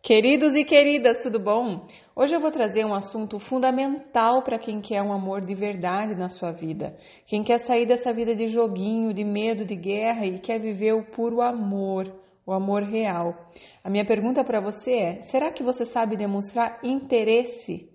Queridos 0.00 0.54
e 0.54 0.64
queridas, 0.64 1.18
tudo 1.18 1.40
bom? 1.40 1.84
Hoje 2.14 2.34
eu 2.34 2.40
vou 2.40 2.52
trazer 2.52 2.84
um 2.84 2.94
assunto 2.94 3.38
fundamental 3.40 4.42
para 4.42 4.58
quem 4.58 4.80
quer 4.80 5.02
um 5.02 5.12
amor 5.12 5.44
de 5.44 5.54
verdade 5.56 6.14
na 6.14 6.28
sua 6.28 6.52
vida. 6.52 6.96
Quem 7.26 7.42
quer 7.42 7.58
sair 7.58 7.84
dessa 7.84 8.12
vida 8.12 8.34
de 8.34 8.46
joguinho, 8.46 9.12
de 9.12 9.24
medo, 9.24 9.64
de 9.64 9.74
guerra 9.74 10.24
e 10.24 10.38
quer 10.38 10.60
viver 10.60 10.92
o 10.94 11.02
puro 11.02 11.42
amor, 11.42 12.10
o 12.46 12.52
amor 12.52 12.84
real. 12.84 13.50
A 13.82 13.90
minha 13.90 14.04
pergunta 14.04 14.44
para 14.44 14.60
você 14.60 14.92
é: 14.92 15.20
será 15.20 15.50
que 15.50 15.64
você 15.64 15.84
sabe 15.84 16.16
demonstrar 16.16 16.78
interesse 16.82 17.90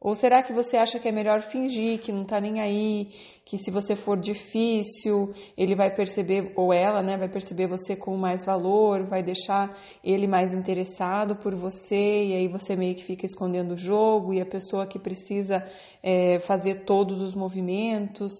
ou 0.00 0.14
será 0.14 0.42
que 0.42 0.52
você 0.52 0.76
acha 0.76 0.98
que 0.98 1.08
é 1.08 1.12
melhor 1.12 1.42
fingir 1.42 1.98
que 1.98 2.12
não 2.12 2.24
tá 2.24 2.40
nem 2.40 2.60
aí, 2.60 3.08
que 3.44 3.58
se 3.58 3.70
você 3.70 3.96
for 3.96 4.16
difícil, 4.16 5.34
ele 5.56 5.74
vai 5.74 5.92
perceber, 5.92 6.52
ou 6.54 6.72
ela, 6.72 7.02
né, 7.02 7.16
vai 7.16 7.28
perceber 7.28 7.66
você 7.66 7.96
com 7.96 8.16
mais 8.16 8.44
valor, 8.44 9.06
vai 9.06 9.22
deixar 9.22 9.76
ele 10.04 10.28
mais 10.28 10.52
interessado 10.52 11.34
por 11.36 11.54
você, 11.54 12.26
e 12.26 12.34
aí 12.34 12.48
você 12.48 12.76
meio 12.76 12.94
que 12.94 13.04
fica 13.04 13.26
escondendo 13.26 13.74
o 13.74 13.76
jogo, 13.76 14.32
e 14.32 14.40
a 14.40 14.46
pessoa 14.46 14.86
que 14.86 14.98
precisa 14.98 15.66
é, 16.02 16.38
fazer 16.40 16.84
todos 16.84 17.20
os 17.20 17.34
movimentos. 17.34 18.32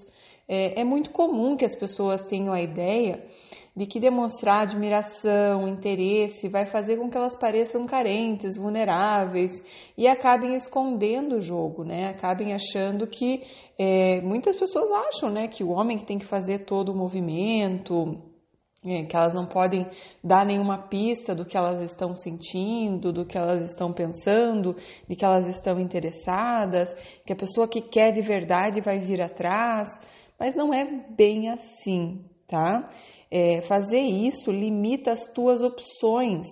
É, 0.49 0.81
é 0.81 0.85
muito 0.85 1.11
comum 1.11 1.57
que 1.57 1.65
as 1.65 1.75
pessoas 1.75 2.23
tenham 2.23 2.55
a 2.55 2.61
ideia 2.61 3.23
de 3.77 3.87
que 3.87 4.01
demonstrar 4.01 4.63
admiração, 4.63 5.69
interesse, 5.69 6.49
vai 6.49 6.67
fazer 6.67 6.97
com 6.97 7.09
que 7.09 7.17
elas 7.17 7.37
pareçam 7.37 7.87
carentes, 7.87 8.57
vulneráveis 8.57 9.63
e 9.97 10.09
acabem 10.09 10.57
escondendo 10.57 11.37
o 11.37 11.41
jogo, 11.41 11.85
né? 11.85 12.09
Acabem 12.09 12.53
achando 12.53 13.07
que 13.07 13.45
é, 13.79 14.21
muitas 14.21 14.57
pessoas 14.57 14.91
acham, 14.91 15.31
né, 15.31 15.47
que 15.47 15.63
o 15.63 15.71
homem 15.71 15.97
que 15.97 16.05
tem 16.05 16.19
que 16.19 16.25
fazer 16.25 16.65
todo 16.65 16.91
o 16.91 16.97
movimento, 16.97 18.21
é, 18.85 19.05
que 19.05 19.17
elas 19.17 19.35
não 19.35 19.47
podem 19.47 19.87
dar 20.23 20.47
nenhuma 20.47 20.79
pista 20.79 21.35
do 21.35 21.45
que 21.45 21.57
elas 21.57 21.81
estão 21.81 22.15
sentindo, 22.15 23.13
do 23.13 23.25
que 23.25 23.37
elas 23.37 23.63
estão 23.63 23.93
pensando, 23.93 24.77
de 25.09 25.15
que 25.15 25.25
elas 25.25 25.47
estão 25.47 25.79
interessadas, 25.79 26.95
que 27.25 27.33
a 27.33 27.37
pessoa 27.37 27.69
que 27.69 27.81
quer 27.81 28.13
de 28.13 28.23
verdade 28.23 28.81
vai 28.81 28.99
vir 28.99 29.21
atrás, 29.21 30.01
mas 30.39 30.55
não 30.55 30.73
é 30.73 30.85
bem 31.11 31.51
assim, 31.51 32.25
tá? 32.47 32.89
É, 33.31 33.61
fazer 33.63 34.01
isso 34.01 34.51
limita 34.51 35.13
as 35.13 35.25
tuas 35.33 35.63
opções 35.63 36.47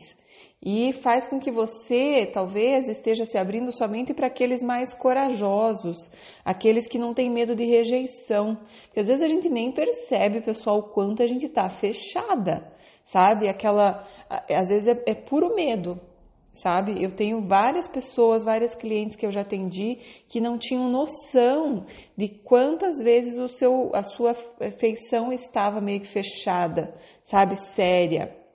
e 0.68 0.92
faz 0.94 1.26
com 1.26 1.38
que 1.38 1.52
você 1.52 2.26
talvez 2.26 2.88
esteja 2.88 3.24
se 3.24 3.38
abrindo 3.38 3.70
somente 3.72 4.12
para 4.12 4.26
aqueles 4.26 4.62
mais 4.62 4.92
corajosos, 4.92 5.96
aqueles 6.44 6.86
que 6.86 6.98
não 6.98 7.14
têm 7.14 7.30
medo 7.30 7.54
de 7.54 7.64
rejeição. 7.64 8.58
Porque 8.86 9.00
às 9.00 9.06
vezes 9.06 9.22
a 9.22 9.28
gente 9.28 9.48
nem 9.48 9.70
percebe, 9.70 10.40
pessoal, 10.40 10.78
o 10.78 10.88
quanto 10.88 11.22
a 11.22 11.26
gente 11.26 11.46
está 11.46 11.70
fechada, 11.70 12.66
sabe? 13.04 13.48
Aquela, 13.48 14.04
às 14.28 14.68
vezes 14.68 14.88
é, 14.88 15.02
é 15.06 15.14
puro 15.14 15.54
medo, 15.54 16.00
sabe? 16.56 17.02
Eu 17.02 17.10
tenho 17.12 17.40
várias 17.40 17.86
pessoas, 17.86 18.42
várias 18.42 18.74
clientes 18.74 19.16
que 19.16 19.24
eu 19.24 19.30
já 19.30 19.42
atendi 19.42 19.98
que 20.28 20.40
não 20.40 20.58
tinham 20.58 20.90
noção 20.90 21.84
de 22.16 22.28
quantas 22.28 22.98
vezes 22.98 23.38
o 23.38 23.48
seu, 23.48 23.90
a 23.94 24.02
sua 24.02 24.34
feição 24.78 25.32
estava 25.32 25.80
meio 25.80 26.00
que 26.00 26.08
fechada, 26.08 26.94
sabe? 27.22 27.56
Séria. 27.56 28.45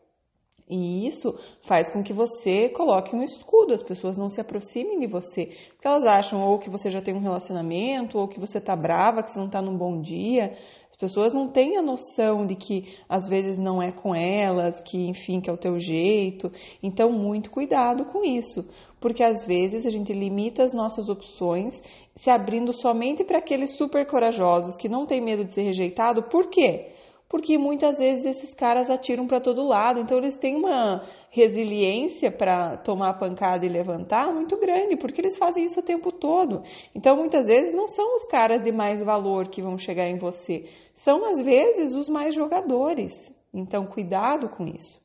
E 0.71 1.05
isso 1.05 1.37
faz 1.63 1.89
com 1.89 2.01
que 2.01 2.13
você 2.13 2.69
coloque 2.69 3.13
um 3.13 3.21
escudo, 3.21 3.73
as 3.73 3.83
pessoas 3.83 4.15
não 4.15 4.29
se 4.29 4.39
aproximem 4.39 4.99
de 4.99 5.05
você, 5.05 5.47
porque 5.73 5.85
elas 5.85 6.05
acham 6.05 6.41
ou 6.41 6.57
que 6.57 6.69
você 6.69 6.89
já 6.89 7.01
tem 7.01 7.13
um 7.13 7.19
relacionamento, 7.19 8.17
ou 8.17 8.25
que 8.25 8.39
você 8.39 8.61
tá 8.61 8.73
brava, 8.73 9.21
que 9.21 9.29
você 9.29 9.37
não 9.37 9.49
tá 9.49 9.61
num 9.61 9.75
bom 9.75 9.99
dia. 9.99 10.53
As 10.89 10.95
pessoas 10.95 11.33
não 11.33 11.49
têm 11.49 11.75
a 11.75 11.81
noção 11.81 12.45
de 12.45 12.55
que 12.55 12.97
às 13.09 13.27
vezes 13.27 13.57
não 13.57 13.81
é 13.81 13.91
com 13.91 14.15
elas, 14.15 14.79
que 14.79 15.09
enfim, 15.09 15.41
que 15.41 15.49
é 15.49 15.53
o 15.53 15.57
teu 15.57 15.77
jeito. 15.77 16.49
Então, 16.81 17.11
muito 17.11 17.51
cuidado 17.51 18.05
com 18.05 18.23
isso, 18.23 18.65
porque 18.97 19.25
às 19.25 19.43
vezes 19.43 19.85
a 19.85 19.89
gente 19.89 20.13
limita 20.13 20.63
as 20.63 20.71
nossas 20.71 21.09
opções 21.09 21.83
se 22.15 22.29
abrindo 22.29 22.71
somente 22.71 23.25
para 23.25 23.39
aqueles 23.39 23.71
super 23.71 24.05
corajosos 24.07 24.77
que 24.77 24.87
não 24.87 25.05
têm 25.05 25.19
medo 25.19 25.43
de 25.43 25.51
ser 25.51 25.63
rejeitado. 25.63 26.23
Por 26.23 26.47
quê? 26.47 26.91
Porque 27.31 27.57
muitas 27.57 27.97
vezes 27.97 28.25
esses 28.25 28.53
caras 28.53 28.89
atiram 28.89 29.25
para 29.25 29.39
todo 29.39 29.65
lado, 29.65 30.01
então 30.01 30.17
eles 30.17 30.35
têm 30.35 30.57
uma 30.57 31.01
resiliência 31.29 32.29
para 32.29 32.75
tomar 32.75 33.11
a 33.11 33.13
pancada 33.13 33.65
e 33.65 33.69
levantar 33.69 34.33
muito 34.33 34.59
grande, 34.59 34.97
porque 34.97 35.21
eles 35.21 35.37
fazem 35.37 35.63
isso 35.63 35.79
o 35.79 35.83
tempo 35.83 36.11
todo. 36.11 36.61
Então 36.93 37.15
muitas 37.15 37.47
vezes 37.47 37.73
não 37.73 37.87
são 37.87 38.17
os 38.17 38.25
caras 38.25 38.61
de 38.61 38.73
mais 38.73 39.01
valor 39.01 39.47
que 39.47 39.61
vão 39.61 39.77
chegar 39.77 40.09
em 40.09 40.17
você, 40.17 40.65
são 40.93 41.23
às 41.23 41.39
vezes 41.39 41.93
os 41.93 42.09
mais 42.09 42.35
jogadores. 42.35 43.33
Então 43.53 43.85
cuidado 43.85 44.49
com 44.49 44.65
isso. 44.67 44.99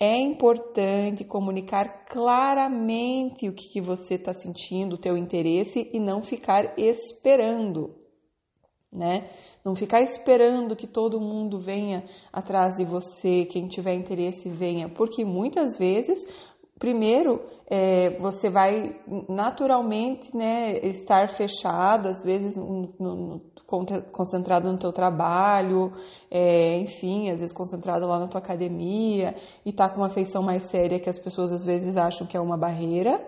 É 0.00 0.16
importante 0.18 1.22
comunicar 1.22 2.06
claramente 2.06 3.46
o 3.46 3.52
que, 3.52 3.68
que 3.68 3.80
você 3.82 4.14
está 4.14 4.32
sentindo, 4.32 4.94
o 4.94 4.98
teu 4.98 5.18
interesse 5.18 5.90
e 5.92 6.00
não 6.00 6.22
ficar 6.22 6.72
esperando 6.78 8.00
né? 8.92 9.26
Não 9.64 9.76
ficar 9.76 10.02
esperando 10.02 10.74
que 10.74 10.86
todo 10.86 11.20
mundo 11.20 11.58
venha 11.60 12.04
atrás 12.32 12.76
de 12.76 12.84
você, 12.84 13.44
quem 13.44 13.68
tiver 13.68 13.94
interesse 13.94 14.48
venha, 14.48 14.88
porque 14.88 15.24
muitas 15.24 15.78
vezes, 15.78 16.26
primeiro, 16.80 17.40
é, 17.70 18.10
você 18.18 18.50
vai 18.50 19.00
naturalmente, 19.28 20.36
né, 20.36 20.78
estar 20.80 21.28
fechado, 21.28 22.08
às 22.08 22.20
vezes 22.22 22.56
no, 22.56 22.92
no, 22.98 23.40
concentrado 24.10 24.70
no 24.70 24.78
teu 24.78 24.92
trabalho, 24.92 25.92
é, 26.28 26.78
enfim, 26.78 27.30
às 27.30 27.38
vezes 27.38 27.54
concentrado 27.54 28.04
lá 28.06 28.18
na 28.18 28.26
tua 28.26 28.40
academia 28.40 29.34
e 29.64 29.72
tá 29.72 29.88
com 29.88 29.98
uma 29.98 30.10
feição 30.10 30.42
mais 30.42 30.64
séria 30.64 30.98
que 30.98 31.08
as 31.08 31.18
pessoas 31.18 31.52
às 31.52 31.64
vezes 31.64 31.96
acham 31.96 32.26
que 32.26 32.36
é 32.36 32.40
uma 32.40 32.58
barreira. 32.58 33.24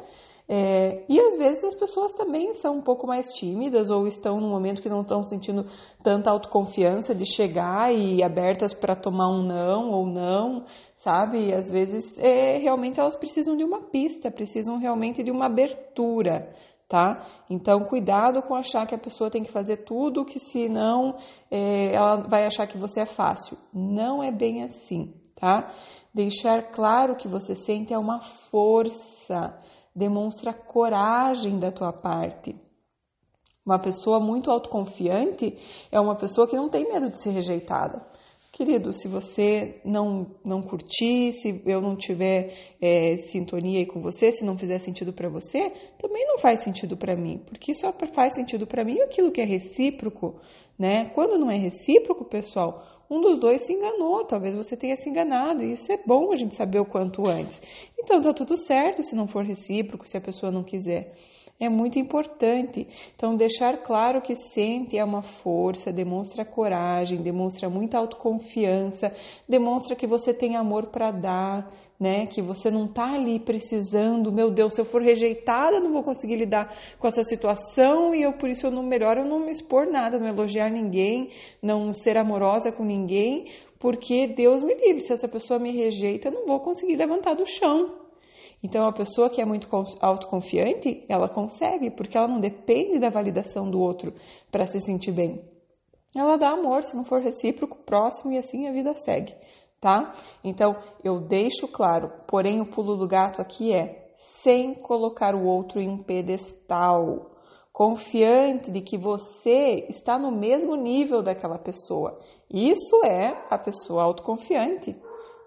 É, 0.46 1.04
e 1.08 1.18
às 1.18 1.38
vezes 1.38 1.64
as 1.64 1.74
pessoas 1.74 2.12
também 2.12 2.52
são 2.52 2.76
um 2.76 2.82
pouco 2.82 3.06
mais 3.06 3.28
tímidas 3.28 3.88
ou 3.88 4.06
estão 4.06 4.38
num 4.38 4.50
momento 4.50 4.82
que 4.82 4.90
não 4.90 5.00
estão 5.00 5.24
sentindo 5.24 5.64
tanta 6.02 6.30
autoconfiança 6.30 7.14
de 7.14 7.24
chegar 7.24 7.94
e 7.94 8.22
abertas 8.22 8.74
para 8.74 8.94
tomar 8.94 9.28
um 9.28 9.42
não 9.42 9.90
ou 9.90 10.06
não, 10.06 10.66
sabe? 10.94 11.48
E 11.48 11.54
às 11.54 11.70
vezes 11.70 12.18
é, 12.18 12.58
realmente 12.58 13.00
elas 13.00 13.16
precisam 13.16 13.56
de 13.56 13.64
uma 13.64 13.80
pista, 13.80 14.30
precisam 14.30 14.76
realmente 14.76 15.22
de 15.22 15.30
uma 15.30 15.46
abertura, 15.46 16.52
tá? 16.86 17.26
Então 17.48 17.82
cuidado 17.84 18.42
com 18.42 18.54
achar 18.54 18.86
que 18.86 18.94
a 18.94 18.98
pessoa 18.98 19.30
tem 19.30 19.42
que 19.42 19.50
fazer 19.50 19.78
tudo, 19.78 20.26
que 20.26 20.38
senão 20.38 21.16
é, 21.50 21.94
ela 21.94 22.16
vai 22.16 22.44
achar 22.44 22.66
que 22.66 22.76
você 22.76 23.00
é 23.00 23.06
fácil. 23.06 23.56
Não 23.72 24.22
é 24.22 24.30
bem 24.30 24.62
assim, 24.62 25.14
tá? 25.34 25.72
Deixar 26.12 26.70
claro 26.70 27.16
que 27.16 27.28
você 27.28 27.54
sente 27.54 27.94
é 27.94 27.98
uma 27.98 28.20
força 28.50 29.58
demonstra 29.94 30.52
coragem 30.52 31.58
da 31.58 31.70
tua 31.70 31.92
parte. 31.92 32.54
Uma 33.64 33.78
pessoa 33.78 34.20
muito 34.20 34.50
autoconfiante 34.50 35.56
é 35.90 35.98
uma 35.98 36.16
pessoa 36.16 36.46
que 36.46 36.56
não 36.56 36.68
tem 36.68 36.86
medo 36.86 37.08
de 37.08 37.18
ser 37.18 37.30
rejeitada. 37.30 38.04
Querido, 38.52 38.92
se 38.92 39.08
você 39.08 39.80
não, 39.84 40.28
não 40.44 40.62
curtir, 40.62 41.32
se 41.32 41.60
eu 41.66 41.80
não 41.80 41.96
tiver 41.96 42.76
é, 42.80 43.16
sintonia 43.16 43.80
aí 43.80 43.86
com 43.86 44.00
você, 44.00 44.30
se 44.30 44.44
não 44.44 44.56
fizer 44.56 44.78
sentido 44.78 45.12
para 45.12 45.28
você, 45.28 45.70
também 45.98 46.24
não 46.28 46.38
faz 46.38 46.60
sentido 46.60 46.96
para 46.96 47.16
mim, 47.16 47.38
porque 47.44 47.74
só 47.74 47.92
faz 48.14 48.34
sentido 48.34 48.64
para 48.64 48.84
mim 48.84 49.00
aquilo 49.00 49.32
que 49.32 49.40
é 49.40 49.44
recíproco, 49.44 50.38
né? 50.78 51.06
Quando 51.06 51.36
não 51.36 51.50
é 51.50 51.56
recíproco, 51.56 52.24
pessoal, 52.26 53.03
um 53.14 53.20
dos 53.20 53.38
dois 53.38 53.62
se 53.62 53.72
enganou, 53.72 54.24
talvez 54.24 54.56
você 54.56 54.76
tenha 54.76 54.96
se 54.96 55.08
enganado, 55.08 55.62
e 55.62 55.74
isso 55.74 55.92
é 55.92 55.98
bom 56.04 56.32
a 56.32 56.36
gente 56.36 56.54
saber 56.54 56.80
o 56.80 56.84
quanto 56.84 57.28
antes. 57.28 57.62
Então 57.98 58.20
tá 58.20 58.32
tudo 58.32 58.56
certo 58.56 59.02
se 59.02 59.14
não 59.14 59.28
for 59.28 59.44
recíproco, 59.44 60.08
se 60.08 60.16
a 60.16 60.20
pessoa 60.20 60.50
não 60.50 60.64
quiser. 60.64 61.14
É 61.58 61.68
muito 61.68 62.00
importante. 62.00 62.86
Então, 63.14 63.36
deixar 63.36 63.78
claro 63.78 64.20
que 64.20 64.34
sente 64.34 64.98
é 64.98 65.04
uma 65.04 65.22
força, 65.22 65.92
demonstra 65.92 66.44
coragem, 66.44 67.22
demonstra 67.22 67.70
muita 67.70 67.96
autoconfiança, 67.96 69.12
demonstra 69.48 69.94
que 69.94 70.06
você 70.06 70.34
tem 70.34 70.56
amor 70.56 70.86
para 70.86 71.12
dar, 71.12 71.70
né? 71.98 72.26
Que 72.26 72.42
você 72.42 72.72
não 72.72 72.88
tá 72.88 73.14
ali 73.14 73.38
precisando, 73.38 74.32
meu 74.32 74.50
Deus, 74.50 74.74
se 74.74 74.80
eu 74.80 74.84
for 74.84 75.00
rejeitada, 75.00 75.78
não 75.78 75.92
vou 75.92 76.02
conseguir 76.02 76.34
lidar 76.36 76.74
com 76.98 77.06
essa 77.06 77.22
situação 77.22 78.12
e 78.12 78.22
eu 78.22 78.32
por 78.32 78.50
isso 78.50 78.66
eu 78.66 78.72
não 78.72 78.82
melhor 78.82 79.16
eu 79.16 79.24
não 79.24 79.38
me 79.38 79.52
expor 79.52 79.86
nada, 79.86 80.18
não 80.18 80.26
elogiar 80.26 80.68
ninguém, 80.68 81.30
não 81.62 81.92
ser 81.92 82.18
amorosa 82.18 82.72
com 82.72 82.84
ninguém, 82.84 83.46
porque 83.78 84.26
Deus 84.26 84.60
me 84.60 84.74
livre, 84.74 85.02
se 85.02 85.12
essa 85.12 85.28
pessoa 85.28 85.60
me 85.60 85.70
rejeita, 85.70 86.28
eu 86.28 86.32
não 86.32 86.46
vou 86.46 86.58
conseguir 86.58 86.96
levantar 86.96 87.34
do 87.34 87.46
chão. 87.46 88.03
Então, 88.64 88.86
a 88.86 88.92
pessoa 88.92 89.30
que 89.30 89.40
é 89.40 89.44
muito 89.44 89.68
autoconfiante, 90.00 91.04
ela 91.08 91.28
consegue, 91.28 91.90
porque 91.90 92.18
ela 92.18 92.26
não 92.26 92.40
depende 92.40 92.98
da 92.98 93.10
validação 93.10 93.70
do 93.70 93.78
outro 93.78 94.12
para 94.50 94.66
se 94.66 94.80
sentir 94.80 95.12
bem. 95.12 95.40
Ela 96.16 96.36
dá 96.36 96.50
amor, 96.50 96.82
se 96.82 96.96
não 96.96 97.04
for 97.04 97.20
recíproco, 97.20 97.76
próximo 97.84 98.32
e 98.32 98.38
assim 98.38 98.66
a 98.66 98.72
vida 98.72 98.94
segue 98.94 99.34
tá? 99.84 100.14
Então, 100.42 100.78
eu 101.04 101.20
deixo 101.20 101.68
claro, 101.68 102.10
porém 102.26 102.58
o 102.58 102.64
pulo 102.64 102.96
do 102.96 103.06
gato 103.06 103.42
aqui 103.42 103.70
é 103.70 104.14
sem 104.16 104.72
colocar 104.72 105.34
o 105.34 105.44
outro 105.44 105.78
em 105.78 105.90
um 105.90 105.98
pedestal, 105.98 107.30
confiante 107.70 108.70
de 108.70 108.80
que 108.80 108.96
você 108.96 109.86
está 109.90 110.18
no 110.18 110.30
mesmo 110.32 110.74
nível 110.74 111.22
daquela 111.22 111.58
pessoa. 111.58 112.18
Isso 112.50 113.04
é 113.04 113.44
a 113.50 113.58
pessoa 113.58 114.04
autoconfiante, 114.04 114.96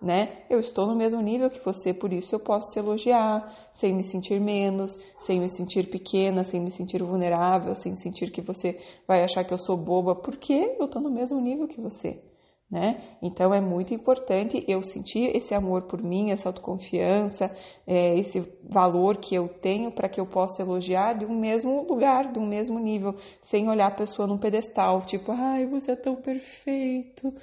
né? 0.02 0.44
Eu 0.50 0.60
estou 0.60 0.86
no 0.88 0.96
mesmo 0.96 1.22
nível 1.22 1.50
que 1.50 1.64
você, 1.64 1.94
por 1.94 2.14
isso 2.14 2.36
eu 2.36 2.40
posso 2.40 2.72
te 2.72 2.80
elogiar, 2.80 3.52
sem 3.72 3.94
me 3.94 4.04
sentir 4.04 4.40
menos, 4.40 4.98
sem 5.18 5.40
me 5.40 5.50
sentir 5.50 5.90
pequena, 5.90 6.44
sem 6.44 6.62
me 6.62 6.72
sentir 6.72 7.02
vulnerável, 7.02 7.74
sem 7.76 7.96
sentir 7.96 8.32
que 8.32 8.42
você 8.42 8.78
vai 9.08 9.24
achar 9.24 9.44
que 9.44 9.54
eu 9.54 9.58
sou 9.58 9.76
boba, 9.76 10.16
porque 10.16 10.76
eu 10.80 10.86
estou 10.86 11.02
no 11.02 11.10
mesmo 11.10 11.40
nível 11.42 11.68
que 11.68 11.82
você. 11.82 12.22
Né? 12.70 13.02
Então 13.22 13.54
é 13.54 13.62
muito 13.62 13.94
importante 13.94 14.62
eu 14.68 14.84
sentir 14.84 15.34
esse 15.34 15.54
amor 15.54 15.84
por 15.84 16.04
mim, 16.04 16.32
essa 16.32 16.50
autoconfiança, 16.50 17.50
é, 17.88 18.20
esse 18.20 18.42
valor 18.70 19.18
que 19.18 19.34
eu 19.34 19.48
tenho 19.48 19.90
para 19.90 20.10
que 20.10 20.20
eu 20.20 20.26
possa 20.26 20.62
elogiar 20.62 21.14
de 21.14 21.26
um 21.26 21.40
mesmo 21.40 21.88
lugar, 21.88 22.30
de 22.30 22.38
um 22.38 22.46
mesmo 22.46 22.78
nível, 22.78 23.16
sem 23.42 23.70
olhar 23.70 23.88
a 23.88 23.96
pessoa 23.96 24.28
num 24.28 24.38
pedestal, 24.38 25.02
tipo, 25.06 25.32
ai, 25.32 25.66
você 25.66 25.92
é 25.92 25.96
tão 25.96 26.18
perfeito. 26.18 27.34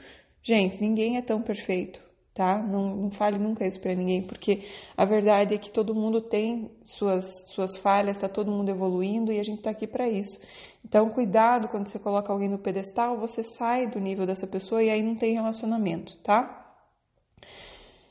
Gente, 0.43 0.79
ninguém 0.79 1.17
é 1.17 1.23
tão 1.23 1.41
perfeito 1.41 2.14
tá? 2.35 2.59
Não, 2.59 2.97
não 2.97 3.11
fale 3.13 3.39
nunca 3.39 3.65
isso 3.65 3.81
para 3.81 3.95
ninguém, 3.95 4.23
porque 4.23 4.65
a 4.97 5.05
verdade 5.05 5.55
é 5.55 5.59
que 5.59 5.71
todo 5.71 5.95
mundo 5.95 6.21
tem 6.21 6.69
suas, 6.85 7.45
suas 7.47 7.77
falhas, 7.77 8.17
está 8.17 8.29
todo 8.29 8.51
mundo 8.51 8.69
evoluindo 8.69 9.33
e 9.33 9.39
a 9.39 9.45
gente 9.45 9.59
está 9.59 9.71
aqui 9.71 9.87
para 9.87 10.09
isso. 10.09 10.41
Então, 10.85 11.09
cuidado 11.11 11.69
quando 11.69 11.87
você 11.87 11.99
coloca 11.99 12.33
alguém 12.33 12.49
no 12.49 12.59
pedestal, 12.59 13.17
você 13.19 13.45
sai 13.45 13.87
do 13.87 14.01
nível 14.01 14.27
dessa 14.27 14.49
pessoa 14.49 14.83
e 14.83 14.91
aí 14.91 15.01
não 15.01 15.15
tem 15.15 15.35
relacionamento, 15.35 16.19
tá? 16.19 16.61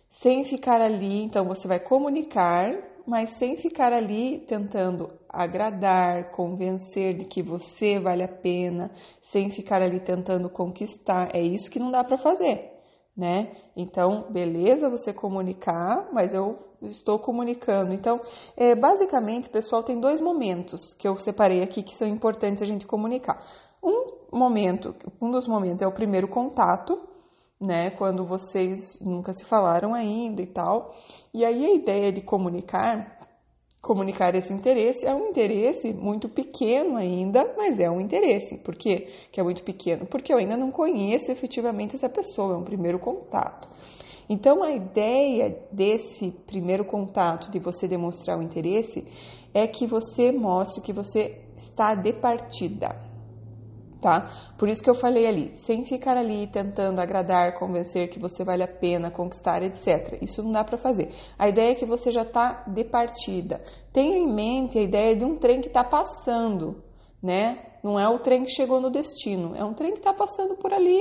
Sem 0.10 0.46
ficar 0.46 0.80
ali, 0.80 1.24
então 1.24 1.46
você 1.46 1.68
vai 1.68 1.80
comunicar, 1.80 2.74
mas 3.06 3.32
sem 3.32 3.58
ficar 3.58 3.92
ali 3.92 4.40
tentando 4.48 5.12
agradar, 5.28 6.32
convencer 6.32 7.14
de 7.16 7.26
que 7.26 7.42
você 7.42 8.00
vale 8.00 8.24
a 8.24 8.28
pena, 8.28 8.90
sem 9.22 9.50
ficar 9.50 9.82
ali 9.82 10.00
tentando 10.00 10.50
conquistar. 10.50 11.36
É 11.36 11.42
isso 11.42 11.70
que 11.70 11.80
não 11.80 11.92
dá 11.92 12.04
para 12.04 12.18
fazer 12.18 12.73
né? 13.16 13.52
Então, 13.76 14.26
beleza 14.30 14.90
você 14.90 15.14
comunicar, 15.14 16.10
mas 16.12 16.34
eu 16.34 16.58
estou 16.82 17.20
comunicando. 17.20 17.94
Então, 17.94 18.20
é, 18.58 18.76
basicamente, 18.76 19.50
pessoal, 19.50 19.84
tem 19.84 20.00
dois 20.00 20.20
momentos 20.20 20.94
que 20.94 21.08
eu 21.08 21.18
separei 21.18 21.62
aqui 21.62 21.84
que 21.84 21.96
são 21.96 22.08
importantes 22.08 22.62
a 22.64 22.66
gente 22.66 22.86
comunicar. 22.86 23.42
Um 23.82 24.38
momento, 24.38 24.96
um 25.22 25.32
dos 25.32 25.48
momentos 25.48 25.82
é 25.82 25.88
o 25.88 25.92
primeiro 25.92 26.28
contato, 26.28 27.00
né? 27.62 27.92
Quando 27.92 28.26
vocês 28.26 29.00
nunca 29.00 29.32
se 29.34 29.46
falaram 29.46 29.94
ainda 29.94 30.42
e 30.42 30.48
tal. 30.48 30.94
E 31.34 31.46
aí 31.46 31.66
a 31.66 31.74
ideia 31.74 32.12
de 32.12 32.22
comunicar 32.22 33.13
comunicar 33.84 34.34
esse 34.34 34.54
interesse. 34.54 35.06
É 35.06 35.14
um 35.14 35.28
interesse 35.28 35.92
muito 35.94 36.30
pequeno 36.30 36.96
ainda, 36.96 37.54
mas 37.58 37.80
é 37.80 37.92
um 37.92 38.00
interesse. 38.00 38.58
Por 38.58 38.76
quê 38.76 39.10
que 39.30 39.42
é 39.42 39.44
muito 39.44 39.62
pequeno? 39.62 40.06
Porque 40.06 40.34
eu 40.34 40.38
ainda 40.38 40.56
não 40.56 40.72
conheço 40.72 41.30
efetivamente 41.30 41.94
essa 41.94 42.08
pessoa, 42.08 42.56
é 42.56 42.58
um 42.58 42.64
primeiro 42.64 42.98
contato. 42.98 43.68
Então, 44.30 44.64
a 44.64 44.72
ideia 44.72 45.60
desse 45.70 46.32
primeiro 46.48 46.86
contato, 46.86 47.52
de 47.52 47.60
você 47.60 47.86
demonstrar 47.86 48.40
o 48.40 48.42
interesse, 48.42 49.06
é 49.54 49.68
que 49.68 49.86
você 49.86 50.32
mostre 50.32 50.82
que 50.82 50.94
você 50.94 51.42
está 51.58 51.94
de 51.94 52.14
partida 52.14 53.13
tá? 54.04 54.30
Por 54.58 54.68
isso 54.68 54.84
que 54.84 54.90
eu 54.90 54.96
falei 54.96 55.26
ali, 55.26 55.56
sem 55.56 55.86
ficar 55.86 56.18
ali 56.18 56.46
tentando 56.48 57.00
agradar, 57.00 57.58
convencer 57.58 58.10
que 58.10 58.20
você 58.20 58.44
vale 58.44 58.62
a 58.62 58.68
pena 58.68 59.10
conquistar, 59.10 59.64
etc. 59.64 60.22
Isso 60.22 60.44
não 60.44 60.52
dá 60.52 60.64
para 60.64 60.78
fazer. 60.78 61.10
A 61.40 61.48
ideia 61.48 61.72
é 61.72 61.76
que 61.76 61.86
você 61.86 62.12
já 62.12 62.24
está 62.24 62.66
de 62.68 62.84
partida. 62.84 63.62
Tenha 63.94 64.18
em 64.18 64.32
mente 64.32 64.78
a 64.78 64.82
ideia 64.82 65.16
de 65.16 65.24
um 65.24 65.38
trem 65.38 65.62
que 65.62 65.68
está 65.68 65.86
passando, 65.86 66.84
né? 67.22 67.60
Não 67.82 67.98
é 67.98 68.08
o 68.08 68.20
trem 68.20 68.44
que 68.44 68.52
chegou 68.52 68.82
no 68.82 68.90
destino, 68.90 69.56
é 69.56 69.64
um 69.64 69.74
trem 69.74 69.94
que 69.94 70.00
está 70.00 70.14
passando 70.14 70.56
por 70.56 70.74
ali 70.74 71.00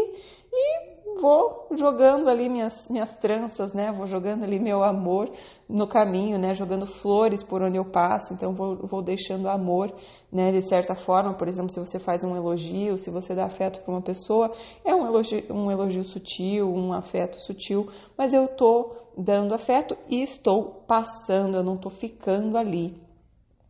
e 0.52 0.91
vou 1.20 1.68
jogando 1.72 2.28
ali 2.28 2.48
minhas, 2.48 2.88
minhas 2.88 3.14
tranças, 3.14 3.72
né? 3.72 3.92
Vou 3.92 4.06
jogando 4.06 4.44
ali 4.44 4.58
meu 4.58 4.82
amor 4.82 5.30
no 5.68 5.86
caminho, 5.86 6.38
né? 6.38 6.54
Jogando 6.54 6.86
flores 6.86 7.42
por 7.42 7.62
onde 7.62 7.76
eu 7.76 7.84
passo, 7.84 8.32
então 8.34 8.52
vou, 8.52 8.76
vou 8.86 9.02
deixando 9.02 9.48
amor, 9.48 9.92
né? 10.30 10.50
De 10.50 10.62
certa 10.62 10.94
forma, 10.94 11.34
por 11.34 11.48
exemplo, 11.48 11.72
se 11.72 11.80
você 11.80 11.98
faz 11.98 12.24
um 12.24 12.36
elogio, 12.36 12.98
se 12.98 13.10
você 13.10 13.34
dá 13.34 13.44
afeto 13.44 13.80
para 13.80 13.92
uma 13.92 14.02
pessoa, 14.02 14.50
é 14.84 14.94
um 14.94 15.06
elogio, 15.06 15.44
um 15.50 15.70
elogio 15.70 16.04
sutil, 16.04 16.68
um 16.68 16.92
afeto 16.92 17.40
sutil, 17.40 17.88
mas 18.16 18.32
eu 18.32 18.48
tô 18.48 18.94
dando 19.16 19.54
afeto 19.54 19.96
e 20.08 20.22
estou 20.22 20.82
passando, 20.86 21.56
eu 21.56 21.64
não 21.64 21.76
tô 21.76 21.90
ficando 21.90 22.56
ali, 22.56 22.94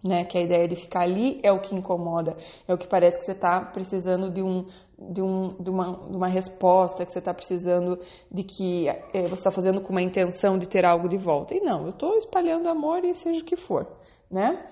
né? 0.02 0.24
Que 0.24 0.38
a 0.38 0.42
ideia 0.42 0.66
de 0.66 0.74
ficar 0.76 1.02
ali 1.02 1.38
é 1.42 1.52
o 1.52 1.60
que 1.60 1.74
incomoda, 1.74 2.36
é 2.66 2.74
o 2.74 2.78
que 2.78 2.86
parece 2.86 3.18
que 3.18 3.24
você 3.24 3.32
está 3.32 3.60
precisando 3.60 4.30
de, 4.30 4.42
um, 4.42 4.66
de, 4.98 5.22
um, 5.22 5.48
de, 5.60 5.70
uma, 5.70 5.92
de 6.10 6.16
uma 6.16 6.28
resposta, 6.28 7.04
que 7.04 7.12
você 7.12 7.20
está 7.20 7.32
precisando 7.32 7.98
de 8.30 8.42
que 8.42 8.88
é, 8.88 9.22
você 9.22 9.34
está 9.34 9.50
fazendo 9.50 9.80
com 9.80 9.90
uma 9.90 10.02
intenção 10.02 10.58
de 10.58 10.66
ter 10.66 10.84
algo 10.84 11.08
de 11.08 11.16
volta. 11.16 11.54
E 11.54 11.60
não, 11.60 11.84
eu 11.84 11.90
estou 11.90 12.16
espalhando 12.16 12.68
amor 12.68 13.04
e 13.04 13.14
seja 13.14 13.40
o 13.40 13.44
que 13.44 13.56
for, 13.56 13.86
né? 14.30 14.66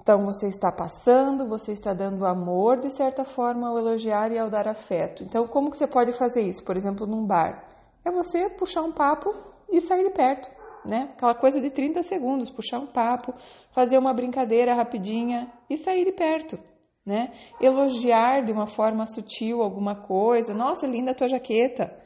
Então 0.00 0.24
você 0.24 0.48
está 0.48 0.70
passando, 0.72 1.46
você 1.48 1.70
está 1.70 1.94
dando 1.94 2.26
amor 2.26 2.80
de 2.80 2.90
certa 2.90 3.24
forma 3.24 3.68
ao 3.68 3.78
elogiar 3.78 4.32
e 4.32 4.38
ao 4.38 4.50
dar 4.50 4.66
afeto. 4.66 5.22
Então 5.22 5.46
como 5.46 5.70
que 5.70 5.78
você 5.78 5.86
pode 5.86 6.12
fazer 6.12 6.42
isso? 6.42 6.64
Por 6.64 6.76
exemplo, 6.76 7.06
num 7.06 7.24
bar, 7.24 7.64
é 8.04 8.10
você 8.10 8.50
puxar 8.50 8.82
um 8.82 8.90
papo 8.90 9.32
e 9.70 9.80
sair 9.80 10.02
de 10.02 10.10
perto 10.10 10.61
né? 10.84 11.10
Aquela 11.12 11.34
coisa 11.34 11.60
de 11.60 11.70
30 11.70 12.02
segundos, 12.02 12.50
puxar 12.50 12.78
um 12.78 12.86
papo, 12.86 13.34
fazer 13.72 13.98
uma 13.98 14.12
brincadeira 14.12 14.74
rapidinha 14.74 15.52
e 15.68 15.76
sair 15.76 16.04
de 16.04 16.12
perto, 16.12 16.58
né? 17.04 17.32
Elogiar 17.60 18.44
de 18.44 18.52
uma 18.52 18.66
forma 18.66 19.06
sutil 19.06 19.62
alguma 19.62 19.94
coisa, 19.94 20.52
nossa, 20.54 20.86
linda 20.86 21.14
tua 21.14 21.28
jaqueta, 21.28 21.96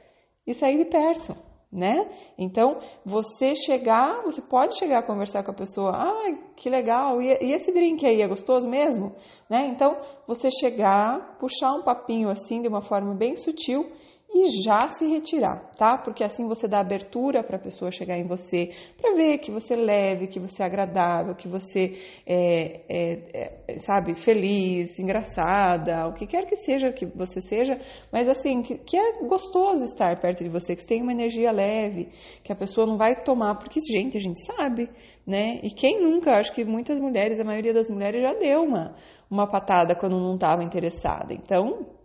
e 0.46 0.54
sair 0.54 0.78
de 0.78 0.84
perto, 0.84 1.36
né? 1.72 2.08
Então, 2.38 2.78
você 3.04 3.54
chegar, 3.54 4.22
você 4.22 4.40
pode 4.40 4.78
chegar 4.78 5.00
a 5.00 5.02
conversar 5.02 5.42
com 5.42 5.50
a 5.50 5.54
pessoa, 5.54 5.92
ah, 5.92 6.38
que 6.54 6.70
legal, 6.70 7.20
e, 7.20 7.26
e 7.42 7.52
esse 7.52 7.72
drink 7.72 8.06
aí 8.06 8.22
é 8.22 8.28
gostoso 8.28 8.68
mesmo? 8.68 9.14
Né? 9.50 9.66
Então, 9.66 9.96
você 10.26 10.48
chegar, 10.50 11.36
puxar 11.38 11.72
um 11.74 11.82
papinho 11.82 12.28
assim 12.28 12.62
de 12.62 12.68
uma 12.68 12.80
forma 12.80 13.14
bem 13.14 13.36
sutil 13.36 13.90
e 14.28 14.62
já 14.62 14.88
se 14.88 15.06
retirar, 15.06 15.70
tá? 15.78 15.96
Porque 15.96 16.22
assim 16.22 16.46
você 16.46 16.66
dá 16.68 16.80
abertura 16.80 17.42
para 17.42 17.56
a 17.56 17.60
pessoa 17.60 17.90
chegar 17.90 18.18
em 18.18 18.26
você, 18.26 18.70
para 19.00 19.14
ver 19.14 19.38
que 19.38 19.50
você 19.50 19.74
é 19.74 19.76
leve, 19.76 20.26
que 20.26 20.40
você 20.40 20.62
é 20.62 20.66
agradável, 20.66 21.34
que 21.34 21.48
você 21.48 21.96
é, 22.26 22.80
é, 22.88 23.54
é, 23.68 23.78
sabe, 23.78 24.14
feliz, 24.14 24.98
engraçada, 24.98 26.06
o 26.08 26.12
que 26.12 26.26
quer 26.26 26.44
que 26.44 26.56
seja 26.56 26.92
que 26.92 27.06
você 27.06 27.40
seja, 27.40 27.80
mas 28.12 28.28
assim, 28.28 28.62
que, 28.62 28.76
que, 28.78 28.96
é 28.96 29.24
gostoso 29.24 29.84
estar 29.84 30.18
perto 30.20 30.42
de 30.42 30.50
você, 30.50 30.74
que 30.74 30.82
você 30.82 30.88
tem 30.88 31.02
uma 31.02 31.12
energia 31.12 31.50
leve, 31.50 32.08
que 32.42 32.52
a 32.52 32.56
pessoa 32.56 32.86
não 32.86 32.98
vai 32.98 33.22
tomar, 33.22 33.54
porque, 33.56 33.80
gente, 33.80 34.16
a 34.18 34.20
gente 34.20 34.44
sabe, 34.44 34.90
né? 35.26 35.60
E 35.62 35.70
quem 35.70 36.02
nunca, 36.02 36.32
acho 36.32 36.52
que 36.52 36.64
muitas 36.64 36.98
mulheres, 37.00 37.40
a 37.40 37.44
maioria 37.44 37.72
das 37.72 37.88
mulheres 37.88 38.20
já 38.20 38.34
deu 38.34 38.64
uma, 38.64 38.94
uma 39.30 39.46
patada 39.46 39.94
quando 39.94 40.18
não 40.18 40.34
estava 40.34 40.62
interessada. 40.62 41.32
Então, 41.32 41.95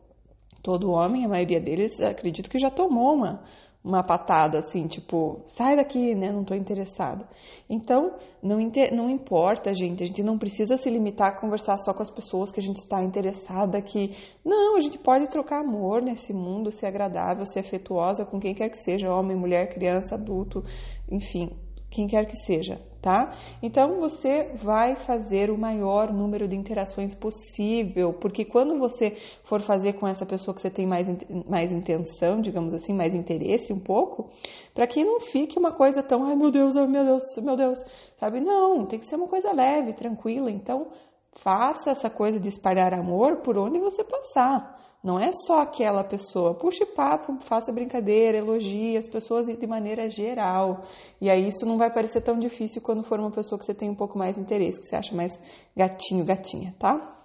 todo 0.61 0.91
homem, 0.91 1.25
a 1.25 1.29
maioria 1.29 1.59
deles, 1.59 1.99
acredito 1.99 2.49
que 2.49 2.59
já 2.59 2.69
tomou 2.69 3.15
uma, 3.15 3.41
uma 3.83 4.03
patada 4.03 4.59
assim, 4.59 4.85
tipo, 4.85 5.41
sai 5.45 5.75
daqui, 5.75 6.13
né? 6.13 6.31
Não 6.31 6.43
tô 6.43 6.53
interessada. 6.53 7.27
Então, 7.67 8.13
não, 8.41 8.57
não 8.91 9.09
importa, 9.09 9.73
gente, 9.73 10.03
a 10.03 10.05
gente 10.05 10.21
não 10.21 10.37
precisa 10.37 10.77
se 10.77 10.89
limitar 10.89 11.29
a 11.29 11.39
conversar 11.39 11.77
só 11.79 11.93
com 11.93 12.01
as 12.01 12.11
pessoas 12.11 12.51
que 12.51 12.59
a 12.59 12.63
gente 12.63 12.77
está 12.77 13.01
interessada, 13.01 13.81
que 13.81 14.15
não, 14.45 14.77
a 14.77 14.79
gente 14.79 14.99
pode 14.99 15.27
trocar 15.29 15.61
amor 15.61 16.01
nesse 16.01 16.31
mundo, 16.31 16.71
ser 16.71 16.85
agradável, 16.85 17.45
ser 17.45 17.59
afetuosa 17.59 18.23
com 18.25 18.39
quem 18.39 18.53
quer 18.53 18.69
que 18.69 18.77
seja, 18.77 19.13
homem, 19.13 19.35
mulher, 19.35 19.73
criança, 19.73 20.13
adulto, 20.13 20.63
enfim, 21.09 21.49
quem 21.91 22.07
quer 22.07 22.25
que 22.25 22.37
seja, 22.37 22.79
tá? 23.01 23.35
Então 23.61 23.99
você 23.99 24.53
vai 24.63 24.95
fazer 24.95 25.51
o 25.51 25.57
maior 25.57 26.13
número 26.13 26.47
de 26.47 26.55
interações 26.55 27.13
possível, 27.13 28.13
porque 28.13 28.45
quando 28.45 28.79
você 28.79 29.17
for 29.43 29.61
fazer 29.61 29.93
com 29.93 30.07
essa 30.07 30.25
pessoa 30.25 30.55
que 30.55 30.61
você 30.61 30.69
tem 30.69 30.87
mais, 30.87 31.07
mais 31.49 31.69
intenção, 31.69 32.39
digamos 32.39 32.73
assim, 32.73 32.93
mais 32.93 33.13
interesse 33.13 33.73
um 33.73 33.79
pouco, 33.79 34.29
para 34.73 34.87
que 34.87 35.03
não 35.03 35.19
fique 35.19 35.59
uma 35.59 35.73
coisa 35.73 36.01
tão, 36.01 36.23
ai 36.23 36.35
meu 36.35 36.49
Deus, 36.49 36.77
ai 36.77 36.87
meu 36.87 37.03
Deus, 37.03 37.23
meu 37.43 37.57
Deus, 37.57 37.83
sabe? 38.15 38.39
Não, 38.39 38.85
tem 38.85 38.97
que 38.97 39.05
ser 39.05 39.17
uma 39.17 39.27
coisa 39.27 39.51
leve, 39.51 39.91
tranquila. 39.91 40.49
Então 40.49 40.87
faça 41.33 41.89
essa 41.89 42.09
coisa 42.09 42.39
de 42.39 42.47
espalhar 42.47 42.93
amor 42.93 43.37
por 43.37 43.57
onde 43.57 43.79
você 43.79 44.01
passar. 44.01 44.79
Não 45.03 45.19
é 45.19 45.31
só 45.31 45.61
aquela 45.61 46.03
pessoa. 46.03 46.53
Puxe 46.53 46.85
papo, 46.85 47.37
faça 47.41 47.71
brincadeira, 47.71 48.37
elogie 48.37 48.97
as 48.97 49.07
pessoas 49.07 49.47
de 49.47 49.67
maneira 49.67 50.09
geral. 50.09 50.83
E 51.19 51.29
aí 51.29 51.47
isso 51.47 51.65
não 51.65 51.77
vai 51.77 51.91
parecer 51.91 52.21
tão 52.21 52.37
difícil 52.37 52.81
quando 52.81 53.03
for 53.03 53.19
uma 53.19 53.31
pessoa 53.31 53.57
que 53.57 53.65
você 53.65 53.73
tem 53.73 53.89
um 53.89 53.95
pouco 53.95 54.17
mais 54.17 54.37
interesse, 54.37 54.79
que 54.79 54.85
você 54.85 54.95
acha 54.95 55.15
mais 55.15 55.39
gatinho, 55.75 56.23
gatinha, 56.23 56.75
tá? 56.77 57.17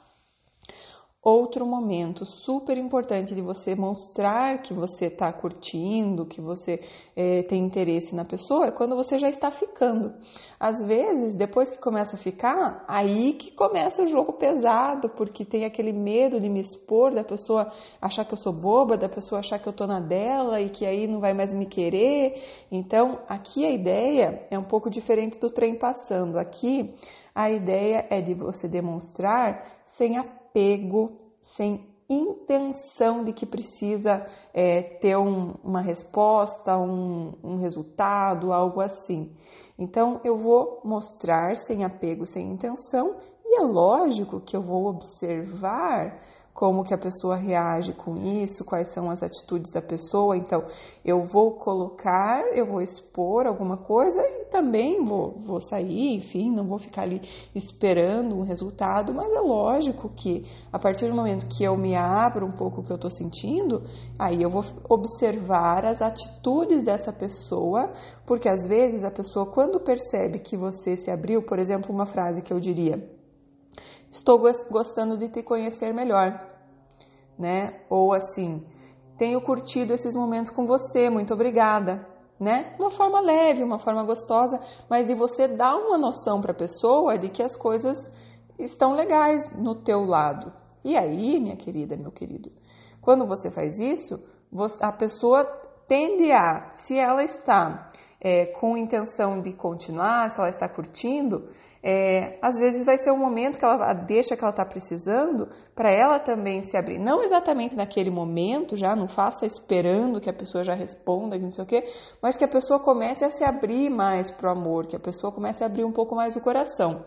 Outro 1.29 1.67
momento 1.67 2.25
super 2.25 2.79
importante 2.79 3.35
de 3.35 3.43
você 3.43 3.75
mostrar 3.75 4.63
que 4.63 4.73
você 4.73 5.07
está 5.07 5.33
curtindo, 5.33 6.25
que 6.25 6.41
você 6.41 6.79
é, 7.17 7.43
tem 7.43 7.65
interesse 7.65 8.15
na 8.15 8.25
pessoa, 8.25 8.67
é 8.67 8.71
quando 8.71 8.95
você 8.95 9.19
já 9.19 9.29
está 9.29 9.51
ficando. 9.51 10.15
Às 10.61 10.81
vezes, 10.87 11.35
depois 11.35 11.69
que 11.69 11.79
começa 11.79 12.15
a 12.15 12.17
ficar, 12.17 12.85
aí 12.87 13.33
que 13.33 13.51
começa 13.51 14.05
o 14.05 14.07
jogo 14.07 14.35
pesado, 14.35 15.09
porque 15.09 15.45
tem 15.45 15.65
aquele 15.65 15.93
medo 15.93 16.41
de 16.41 16.49
me 16.49 16.61
expor, 16.61 17.13
da 17.13 17.25
pessoa 17.25 17.73
achar 18.01 18.25
que 18.25 18.35
eu 18.35 18.39
sou 18.39 18.53
boba, 18.53 18.97
da 18.97 19.09
pessoa 19.09 19.41
achar 19.41 19.59
que 19.59 19.69
eu 19.69 19.73
tô 19.73 19.85
na 19.85 19.99
dela 19.99 20.61
e 20.61 20.71
que 20.71 20.87
aí 20.87 21.09
não 21.09 21.19
vai 21.19 21.35
mais 21.35 21.53
me 21.53 21.67
querer. 21.67 22.41
Então, 22.71 23.19
aqui 23.29 23.67
a 23.67 23.71
ideia 23.73 24.47
é 24.49 24.57
um 24.57 24.63
pouco 24.63 24.89
diferente 24.89 25.41
do 25.41 25.51
trem 25.51 25.77
passando. 25.77 26.39
Aqui, 26.39 26.95
a 27.37 27.51
ideia 27.51 28.07
é 28.09 28.23
de 28.23 28.33
você 28.33 28.67
demonstrar 28.67 29.63
sem 29.85 30.17
apego, 30.17 31.13
sem 31.43 31.87
intenção 32.09 33.23
de 33.25 33.35
que 33.35 33.45
precisa 33.45 34.25
é, 34.55 34.81
ter 34.81 35.19
um, 35.19 35.55
uma 35.63 35.83
resposta, 35.83 36.79
um, 36.79 37.35
um 37.45 37.59
resultado, 37.59 38.55
algo 38.55 38.81
assim. 38.81 39.31
Então, 39.79 40.19
eu 40.25 40.39
vou 40.39 40.81
mostrar 40.83 41.59
sem 41.59 41.85
apego, 41.85 42.25
sem 42.25 42.51
intenção, 42.51 43.17
e 43.45 43.61
é 43.61 43.63
lógico 43.63 44.41
que 44.41 44.57
eu 44.57 44.63
vou 44.63 44.87
observar 44.87 46.19
como 46.57 46.83
que 46.83 46.95
a 46.95 46.99
pessoa 46.99 47.37
reage 47.37 47.93
com 47.93 48.17
isso, 48.17 48.65
quais 48.65 48.89
são 48.89 49.11
as 49.11 49.23
atitudes 49.23 49.71
da 49.71 49.83
pessoa. 49.83 50.39
Então, 50.39 50.65
eu 51.05 51.21
vou 51.21 51.53
colocar, 51.53 52.41
eu 52.55 52.65
vou 52.65 52.81
expor 52.81 53.47
alguma 53.47 53.77
coisa 53.77 54.23
e 54.23 54.47
também 54.47 55.05
vou, 55.05 55.33
vou 55.47 55.61
sair, 55.61 56.15
enfim, 56.15 56.51
não 56.51 56.65
vou 56.65 56.79
ficar 56.79 57.03
ali 57.03 57.21
esperando 57.55 58.35
um 58.35 58.43
resultado, 58.43 59.13
mas 59.13 59.31
é 59.31 59.41
lógico 59.41 60.09
que 60.09 60.47
a 60.73 60.79
partir 60.79 61.07
do 61.09 61.15
momento 61.15 61.47
que 61.47 61.63
eu 61.63 61.77
me 61.77 61.95
abro 61.95 62.47
um 62.47 62.53
pouco 62.53 62.81
o 62.81 62.85
que 62.85 62.91
eu 62.91 62.97
estou 62.97 63.11
sentindo, 63.11 63.83
aí 64.19 64.43
eu 64.43 64.49
vou 64.49 64.65
observar 64.89 65.85
as 65.85 66.01
atitudes 66.01 66.83
dessa 66.83 67.13
pessoa, 67.13 67.93
porque 68.27 68.49
às 68.49 68.67
vezes 68.67 69.05
a 69.05 69.11
pessoa, 69.11 69.45
quando 69.45 69.79
percebe 69.79 70.39
que 70.39 70.57
você 70.57 70.97
se 70.97 71.11
abriu, 71.11 71.43
por 71.43 71.59
exemplo, 71.59 71.95
uma 71.95 72.07
frase 72.07 72.41
que 72.41 72.53
eu 72.53 72.59
diria 72.59 73.16
Estou 74.11 74.39
gostando 74.39 75.19
de 75.19 75.29
te 75.29 75.43
conhecer 75.43 75.93
melhor, 75.93 76.47
né? 77.39 77.73
Ou 77.91 78.13
assim, 78.13 78.65
tenho 79.17 79.41
curtido 79.41 79.93
esses 79.93 80.15
momentos 80.15 80.51
com 80.51 80.67
você, 80.67 81.11
muito 81.11 81.35
obrigada, 81.35 82.07
né? 82.39 82.75
Uma 82.79 82.91
forma 82.91 83.21
leve, 83.21 83.63
uma 83.63 83.79
forma 83.79 84.05
gostosa, 84.05 84.61
mas 84.89 85.07
de 85.07 85.15
você 85.15 85.49
dar 85.49 85.77
uma 85.77 85.99
noção 85.99 86.41
para 86.41 86.53
a 86.53 86.55
pessoa 86.55 87.19
de 87.19 87.29
que 87.29 87.43
as 87.43 87.57
coisas 87.57 88.13
estão 88.59 88.95
legais 88.95 89.51
no 89.51 89.75
teu 89.75 90.05
lado. 90.05 90.53
E 90.85 90.97
aí, 90.97 91.41
minha 91.41 91.57
querida, 91.57 91.97
meu 91.97 92.13
querido, 92.13 92.53
quando 93.01 93.27
você 93.27 93.51
faz 93.51 93.79
isso, 93.79 94.23
a 94.81 94.93
pessoa 94.93 95.45
tende 95.87 96.31
a, 96.33 96.71
se 96.75 96.97
ela 96.97 97.25
está 97.25 97.91
é, 98.21 98.47
com 98.47 98.77
intenção 98.77 99.41
de 99.41 99.53
continuar, 99.53 100.31
se 100.31 100.39
ela 100.39 100.49
está 100.49 100.69
curtindo, 100.69 101.49
é, 101.89 102.37
às 102.43 102.59
vezes 102.59 102.85
vai 102.85 102.99
ser 102.99 103.13
um 103.13 103.17
momento 103.17 103.61
que 103.61 103.65
ela 103.65 103.93
deixa 103.93 104.37
que 104.37 104.43
ela 104.43 104.51
está 104.51 104.65
precisando 104.65 105.49
para 105.73 105.89
ela 105.89 106.19
também 106.19 106.61
se 106.65 106.77
abrir. 106.77 106.99
Não 106.99 107.23
exatamente 107.23 107.77
naquele 107.77 108.11
momento, 108.11 108.77
já 108.77 108.97
não 108.97 109.07
faça 109.07 109.47
esperando 109.47 110.21
que 110.21 110.29
a 110.29 110.33
pessoa 110.33 110.65
já 110.65 110.75
responda, 110.75 111.39
não 111.39 111.53
sei 111.53 111.63
o 111.63 111.67
quê, 111.67 111.85
mas 112.21 112.37
que 112.37 112.45
a 112.45 112.49
pessoa 112.49 112.81
comece 112.83 113.25
a 113.25 113.31
se 113.31 113.45
abrir 113.45 113.89
mais 113.89 114.33
para 114.33 114.49
o 114.49 114.59
amor, 114.59 114.89
que 114.89 114.97
a 114.97 115.01
pessoa 115.01 115.33
comece 115.33 115.63
a 115.63 115.67
abrir 115.69 115.85
um 115.85 115.93
pouco 115.93 116.17
mais 116.17 116.35
o 116.35 116.41
coração. 116.41 117.05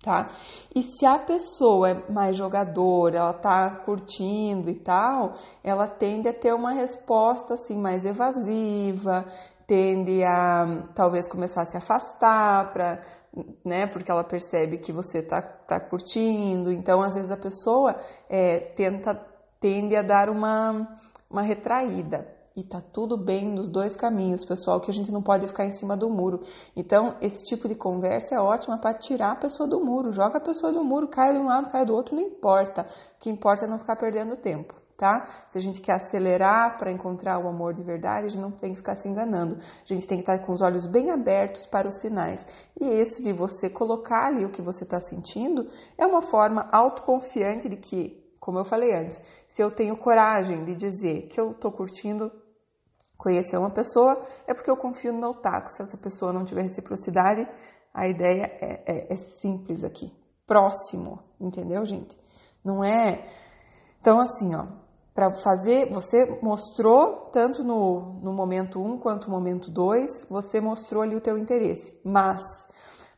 Tá? 0.00 0.28
E 0.72 0.80
se 0.80 1.04
a 1.04 1.18
pessoa 1.18 1.90
é 1.90 2.12
mais 2.12 2.36
jogadora, 2.36 3.18
ela 3.18 3.34
tá 3.34 3.82
curtindo 3.84 4.70
e 4.70 4.76
tal, 4.76 5.32
ela 5.64 5.88
tende 5.88 6.28
a 6.28 6.32
ter 6.32 6.54
uma 6.54 6.70
resposta 6.70 7.54
assim 7.54 7.76
mais 7.76 8.04
evasiva, 8.04 9.26
tende 9.68 10.24
a 10.24 10.88
talvez 10.94 11.28
começar 11.28 11.60
a 11.60 11.66
se 11.66 11.76
afastar 11.76 12.72
para 12.72 13.02
né? 13.64 13.86
Porque 13.86 14.10
ela 14.10 14.24
percebe 14.24 14.78
que 14.78 14.92
você 14.92 15.22
tá, 15.22 15.40
tá 15.40 15.80
curtindo. 15.80 16.70
Então, 16.72 17.02
às 17.02 17.14
vezes 17.14 17.30
a 17.30 17.36
pessoa 17.36 17.96
é, 18.28 18.58
tenta 18.58 19.14
tende 19.60 19.96
a 19.96 20.02
dar 20.02 20.30
uma, 20.30 20.88
uma 21.30 21.42
retraída. 21.42 22.36
E 22.56 22.64
tá 22.64 22.80
tudo 22.80 23.16
bem 23.16 23.48
nos 23.48 23.70
dois 23.70 23.94
caminhos, 23.94 24.44
pessoal, 24.44 24.80
que 24.80 24.90
a 24.90 24.94
gente 24.94 25.12
não 25.12 25.22
pode 25.22 25.46
ficar 25.46 25.64
em 25.64 25.70
cima 25.70 25.96
do 25.96 26.10
muro. 26.10 26.40
Então, 26.74 27.14
esse 27.20 27.44
tipo 27.44 27.68
de 27.68 27.76
conversa 27.76 28.34
é 28.34 28.40
ótima 28.40 28.78
para 28.78 28.94
tirar 28.94 29.32
a 29.32 29.36
pessoa 29.36 29.68
do 29.68 29.80
muro. 29.80 30.12
Joga 30.12 30.38
a 30.38 30.40
pessoa 30.40 30.72
do 30.72 30.82
muro, 30.82 31.06
cai 31.06 31.32
de 31.32 31.38
um 31.38 31.46
lado, 31.46 31.70
cai 31.70 31.84
do 31.84 31.94
outro, 31.94 32.16
não 32.16 32.22
importa. 32.22 32.82
O 33.16 33.20
que 33.20 33.30
importa 33.30 33.64
é 33.64 33.68
não 33.68 33.78
ficar 33.78 33.94
perdendo 33.94 34.36
tempo 34.36 34.74
tá? 34.98 35.24
Se 35.48 35.56
a 35.56 35.60
gente 35.60 35.80
quer 35.80 35.92
acelerar 35.92 36.76
para 36.76 36.90
encontrar 36.90 37.38
o 37.38 37.48
amor 37.48 37.72
de 37.72 37.84
verdade, 37.84 38.26
a 38.26 38.30
gente 38.30 38.42
não 38.42 38.50
tem 38.50 38.72
que 38.72 38.78
ficar 38.78 38.96
se 38.96 39.08
enganando. 39.08 39.56
A 39.56 39.94
gente 39.94 40.06
tem 40.08 40.18
que 40.18 40.22
estar 40.22 40.44
com 40.44 40.52
os 40.52 40.60
olhos 40.60 40.86
bem 40.86 41.10
abertos 41.10 41.64
para 41.66 41.86
os 41.86 42.00
sinais. 42.00 42.44
E 42.78 42.84
isso 43.00 43.22
de 43.22 43.32
você 43.32 43.70
colocar 43.70 44.26
ali 44.26 44.44
o 44.44 44.50
que 44.50 44.60
você 44.60 44.82
está 44.82 45.00
sentindo 45.00 45.68
é 45.96 46.04
uma 46.04 46.20
forma 46.20 46.68
autoconfiante 46.72 47.68
de 47.68 47.76
que, 47.76 48.20
como 48.40 48.58
eu 48.58 48.64
falei 48.64 48.92
antes, 48.92 49.22
se 49.46 49.62
eu 49.62 49.70
tenho 49.70 49.96
coragem 49.96 50.64
de 50.64 50.74
dizer 50.74 51.28
que 51.28 51.40
eu 51.40 51.52
estou 51.52 51.70
curtindo 51.70 52.32
conhecer 53.16 53.56
uma 53.56 53.70
pessoa, 53.70 54.20
é 54.48 54.54
porque 54.54 54.70
eu 54.70 54.76
confio 54.76 55.12
no 55.12 55.20
meu 55.20 55.34
taco. 55.34 55.72
Se 55.72 55.80
essa 55.80 55.96
pessoa 55.96 56.32
não 56.32 56.44
tiver 56.44 56.62
reciprocidade, 56.62 57.46
a 57.94 58.08
ideia 58.08 58.42
é, 58.60 58.82
é, 58.84 59.14
é 59.14 59.16
simples 59.16 59.84
aqui. 59.84 60.12
Próximo, 60.44 61.20
entendeu, 61.40 61.84
gente? 61.86 62.18
Não 62.64 62.82
é. 62.82 63.24
Então, 64.00 64.20
assim, 64.20 64.54
ó, 64.54 64.87
para 65.18 65.32
fazer, 65.32 65.90
você 65.90 66.38
mostrou 66.40 67.24
tanto 67.32 67.64
no, 67.64 68.20
no 68.22 68.32
momento 68.32 68.78
1 68.78 68.86
um 68.86 68.98
quanto 69.00 69.28
no 69.28 69.34
momento 69.34 69.68
2, 69.68 70.28
você 70.30 70.60
mostrou 70.60 71.02
ali 71.02 71.16
o 71.16 71.20
teu 71.20 71.36
interesse. 71.36 72.00
Mas 72.04 72.64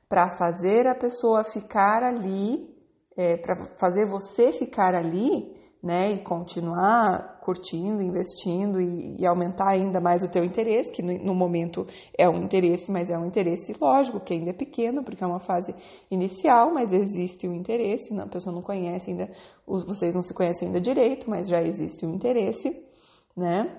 para 0.09 0.31
fazer 0.31 0.87
a 0.87 0.95
pessoa 0.95 1.45
ficar 1.45 2.03
ali, 2.03 2.75
é, 3.15 3.37
para 3.37 3.55
fazer 3.77 4.07
você 4.07 4.51
ficar 4.51 4.95
ali, 4.95 5.55
né, 5.83 6.13
e 6.13 6.19
continuar 6.23 7.41
curtindo, 7.41 8.03
investindo 8.03 8.81
e, 8.81 9.17
e, 9.19 9.27
aumentar 9.27 9.69
ainda 9.69 9.99
mais 9.99 10.23
o 10.23 10.29
teu 10.29 10.45
interesse, 10.45 10.93
que 10.93 11.03
no, 11.03 11.13
no, 11.25 11.35
momento 11.35 11.87
é 12.17 12.29
um 12.29 12.43
interesse, 12.43 12.93
mas 12.93 13.11
é 13.11 13.19
um 13.19 13.25
interesse 13.25 13.75
lógico, 13.81 14.21
que 14.21 14.35
ainda 14.35 14.51
é 14.51 14.53
pequeno, 14.53 15.03
porque 15.03 15.25
é 15.25 15.27
uma 15.27 15.39
fase 15.39 15.75
inicial, 16.11 16.71
mas 16.71 16.93
existe 16.93 17.47
o 17.47 17.51
um 17.51 17.55
interesse, 17.55 18.15
a 18.19 18.27
pessoa 18.27 18.55
não 18.55 18.61
conhece 18.61 19.11
ainda, 19.11 19.31
vocês 19.67 20.15
não 20.15 20.23
se 20.23 20.35
conhecem 20.35 20.69
ainda 20.69 20.81
direito, 20.81 21.31
mas 21.31 21.49
já 21.49 21.63
existe 21.63 22.05
o 22.05 22.11
um 22.11 22.15
interesse, 22.15 22.77
né? 23.35 23.75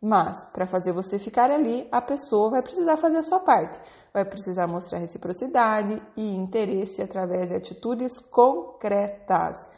Mas 0.00 0.44
para 0.46 0.66
fazer 0.66 0.92
você 0.92 1.16
ficar 1.16 1.48
ali, 1.48 1.86
a 1.92 2.00
pessoa 2.02 2.50
vai 2.50 2.62
precisar 2.62 2.96
fazer 2.96 3.18
a 3.18 3.22
sua 3.22 3.38
parte. 3.38 3.78
Vai 4.12 4.24
precisar 4.24 4.66
mostrar 4.66 4.98
reciprocidade 4.98 6.02
e 6.16 6.34
interesse 6.34 7.00
através 7.00 7.50
de 7.50 7.54
atitudes 7.54 8.18
concretas. 8.18 9.70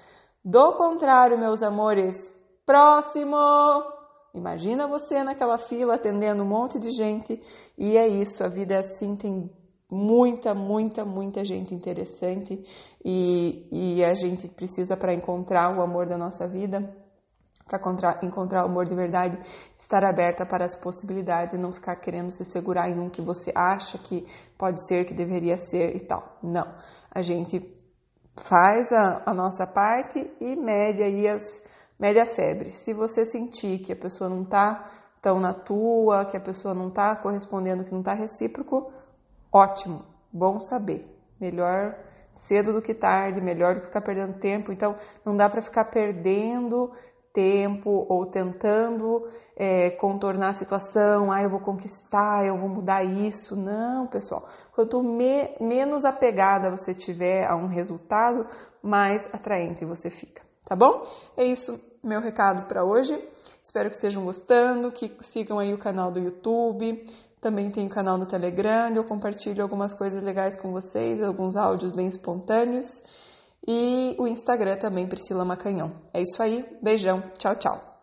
Do 0.45 0.75
contrário, 0.75 1.39
meus 1.39 1.63
amores, 1.63 2.31
próximo! 2.67 3.35
Imagina 4.35 4.87
você 4.87 5.23
naquela 5.23 5.57
fila 5.57 5.95
atendendo 5.95 6.43
um 6.43 6.47
monte 6.47 6.79
de 6.79 6.91
gente 6.91 7.41
e 7.79 7.97
é 7.97 8.07
isso, 8.07 8.45
a 8.45 8.49
vida 8.49 8.75
é 8.75 8.79
assim, 8.79 9.17
tem 9.17 9.51
muita, 9.91 10.53
muita, 10.53 11.03
muita 11.03 11.43
gente 11.47 11.75
interessante 11.75 12.63
e, 13.03 13.67
e 13.73 14.05
a 14.05 14.13
gente 14.13 14.47
precisa 14.49 14.95
para 14.99 15.15
encontrar 15.15 15.75
o 15.75 15.81
amor 15.81 16.07
da 16.07 16.19
nossa 16.19 16.47
vida, 16.47 16.95
para 17.67 17.79
encontrar, 18.23 18.65
o 18.65 18.69
amor 18.69 18.85
de 18.85 18.95
verdade, 18.95 19.39
estar 19.79 20.05
aberta 20.05 20.45
para 20.45 20.67
as 20.67 20.75
possibilidades 20.75 21.55
e 21.55 21.59
não 21.59 21.73
ficar 21.73 21.97
querendo 21.97 22.31
se 22.31 22.45
segurar 22.45 22.91
em 22.91 23.01
um 23.01 23.09
que 23.09 23.23
você 23.23 23.51
acha 23.55 23.97
que 23.97 24.27
pode 24.59 24.87
ser, 24.87 25.07
que 25.07 25.15
deveria 25.15 25.57
ser 25.57 25.97
e 25.97 26.01
tal. 26.01 26.39
Não, 26.43 26.75
a 27.11 27.23
gente 27.23 27.83
faz 28.37 28.93
a, 28.93 29.23
a 29.25 29.33
nossa 29.33 29.67
parte 29.67 30.31
e 30.41 30.57
mede 30.57 31.03
aí 31.03 31.29
as 31.29 31.63
mede 31.99 32.19
a 32.19 32.27
febre. 32.27 32.73
Se 32.73 32.93
você 32.93 33.25
sentir 33.25 33.79
que 33.79 33.93
a 33.93 33.97
pessoa 33.97 34.29
não 34.29 34.43
está 34.43 34.91
tão 35.23 35.41
na 35.41 35.55
tua, 35.55 36.27
que 36.27 36.37
a 36.37 36.41
pessoa 36.41 36.75
não 36.75 36.89
está 36.89 37.17
correspondendo, 37.17 37.85
que 37.85 37.93
não 37.93 38.01
está 38.01 38.13
recíproco, 38.13 38.93
ótimo, 39.53 40.05
bom 40.33 40.61
saber. 40.61 41.09
Melhor 41.41 41.97
cedo 42.33 42.73
do 42.73 42.83
que 42.83 42.93
tarde, 42.93 43.41
melhor 43.41 43.75
do 43.75 43.81
que 43.81 43.87
ficar 43.87 44.03
perdendo 44.03 44.39
tempo. 44.39 44.73
Então, 44.73 44.97
não 45.25 45.37
dá 45.37 45.49
para 45.49 45.63
ficar 45.63 45.85
perdendo 45.87 46.93
tempo 47.35 48.07
ou 48.09 48.25
tentando 48.25 49.29
é, 49.57 49.91
contornar 49.91 50.51
a 50.51 50.53
situação, 50.53 51.31
ah, 51.31 51.43
eu 51.43 51.51
vou 51.51 51.61
conquistar, 51.61 52.47
eu 52.47 52.57
vou 52.57 52.69
mudar 52.69 53.03
isso. 53.05 53.57
Não, 53.57 54.07
pessoal. 54.07 54.49
Quanto 54.73 55.03
me, 55.03 55.51
menos 55.61 56.05
apegada 56.05 56.71
você 56.71 56.95
tiver 56.95 57.45
a 57.45 57.57
um 57.57 57.67
resultado, 57.67 58.47
mais 58.81 59.29
atraente 59.33 59.85
você 59.85 60.11
fica, 60.11 60.43
tá 60.65 60.77
bom? 60.77 61.03
É 61.37 61.45
isso, 61.45 61.79
meu 62.03 62.21
recado 62.21 62.67
para 62.69 62.85
hoje. 62.85 63.13
Espero 63.63 63.89
que 63.89 63.97
estejam 63.97 64.25
gostando, 64.25 64.93
que 64.93 65.13
sigam 65.23 65.59
aí 65.59 65.75
o 65.75 65.79
canal 65.79 66.13
do 66.13 66.21
YouTube. 66.21 67.05
Também 67.41 67.71
tem 67.71 67.87
o 67.87 67.91
canal 67.91 68.17
no 68.17 68.25
Telegram, 68.25 68.91
eu 68.95 69.05
compartilho 69.05 69.63
algumas 69.63 69.93
coisas 69.93 70.23
legais 70.25 70.57
com 70.57 70.73
vocês, 70.73 71.23
alguns 71.23 71.57
áudios 71.57 71.93
bem 71.93 72.07
espontâneos. 72.07 73.03
E 73.67 74.15
o 74.19 74.27
Instagram 74.27 74.77
também 74.77 75.09
Priscila 75.09 75.45
Macanhão. 75.45 75.93
É 76.13 76.21
isso 76.21 76.43
aí, 76.43 76.65
beijão, 76.83 77.21
tchau, 77.39 77.57
tchau. 77.57 77.94